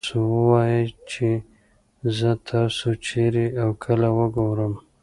تاسو 0.05 0.19
ووايئ 0.35 0.83
چې 1.11 1.29
زه 2.17 2.31
تاسو 2.49 2.87
چېرې 3.05 3.47
او 3.61 3.69
کله 3.83 4.07
وګورم. 4.17 4.73